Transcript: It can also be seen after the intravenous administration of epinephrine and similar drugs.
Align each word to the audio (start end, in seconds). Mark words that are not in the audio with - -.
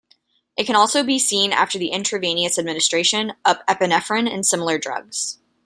It 0.57 0.65
can 0.65 0.75
also 0.75 1.03
be 1.03 1.19
seen 1.19 1.51
after 1.53 1.77
the 1.77 1.91
intravenous 1.91 2.57
administration 2.57 3.33
of 3.45 3.63
epinephrine 3.67 4.27
and 4.27 4.43
similar 4.43 4.79
drugs. 4.79 5.37